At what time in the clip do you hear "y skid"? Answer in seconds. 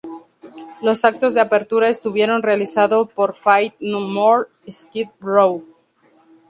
4.65-5.09